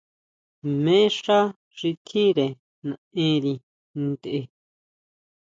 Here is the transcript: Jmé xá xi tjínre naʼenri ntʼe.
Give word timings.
Jmé 0.69 0.97
xá 1.19 1.39
xi 1.77 1.89
tjínre 2.05 2.45
naʼenri 2.87 3.53
ntʼe. 4.07 4.39